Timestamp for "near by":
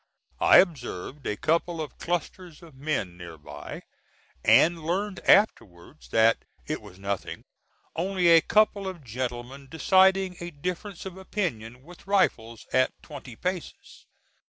3.17-3.83